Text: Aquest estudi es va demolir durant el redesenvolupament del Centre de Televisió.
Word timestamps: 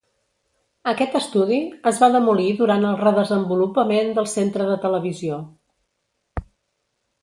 Aquest 0.91 1.17
estudi 1.19 1.59
es 1.91 2.01
va 2.05 2.09
demolir 2.17 2.47
durant 2.63 2.87
el 2.93 2.97
redesenvolupament 3.03 4.13
del 4.19 4.33
Centre 4.35 4.69
de 4.75 4.83
Televisió. 4.89 5.43